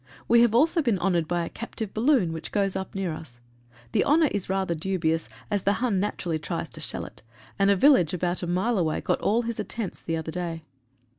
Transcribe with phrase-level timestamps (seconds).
[0.27, 3.39] We have also been honoured by a captive balloon which goes up near us.
[3.91, 7.21] The honour is rather dubious, as the Hun naturally tries to shell it,
[7.59, 10.63] and a village about a mile away got all his attempts the other day.